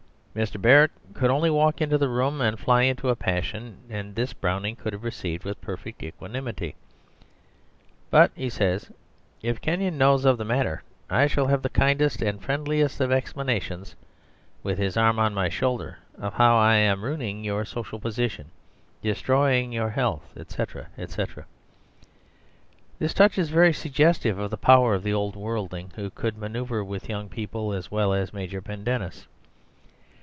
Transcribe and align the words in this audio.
Mr. 0.33 0.61
Barrett 0.61 0.91
could 1.13 1.29
only 1.29 1.49
walk 1.49 1.81
into 1.81 1.97
the 1.97 2.07
room 2.07 2.39
and 2.39 2.57
fly 2.57 2.83
into 2.83 3.09
a 3.09 3.15
passion; 3.17 3.75
and 3.89 4.15
this 4.15 4.31
Browning 4.31 4.77
could 4.77 4.93
have 4.93 5.03
received 5.03 5.43
with 5.43 5.59
perfect 5.59 6.01
equanimity. 6.01 6.73
"But," 8.09 8.31
he 8.33 8.49
says, 8.49 8.89
"if 9.41 9.59
Kenyon 9.59 9.97
knows 9.97 10.23
of 10.23 10.37
the 10.37 10.45
matter, 10.45 10.83
I 11.09 11.27
shall 11.27 11.47
have 11.47 11.61
the 11.63 11.69
kindest 11.69 12.21
and 12.21 12.41
friendliest 12.41 13.01
of 13.01 13.11
explanations 13.11 13.93
(with 14.63 14.77
his 14.77 14.95
arm 14.95 15.19
on 15.19 15.33
my 15.33 15.49
shoulder) 15.49 15.97
of 16.17 16.35
how 16.35 16.55
I 16.55 16.75
am 16.75 17.03
ruining 17.03 17.43
your 17.43 17.65
social 17.65 17.99
position, 17.99 18.49
destroying 19.01 19.73
your 19.73 19.89
health, 19.89 20.31
etc., 20.37 20.87
etc." 20.97 21.45
This 22.99 23.13
touch 23.13 23.37
is 23.37 23.49
very 23.49 23.73
suggestive 23.73 24.39
of 24.39 24.49
the 24.49 24.55
power 24.57 24.93
of 24.93 25.03
the 25.03 25.13
old 25.13 25.35
worldling, 25.35 25.91
who 25.97 26.09
could 26.09 26.37
manoeuvre 26.37 26.85
with 26.85 27.09
young 27.09 27.27
people 27.27 27.73
as 27.73 27.91
well 27.91 28.13
as 28.13 28.31
Major 28.31 28.61
Pendennis. 28.61 29.27